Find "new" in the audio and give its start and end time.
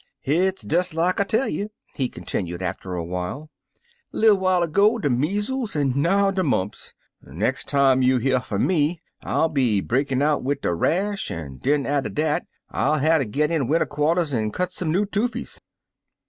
14.91-15.05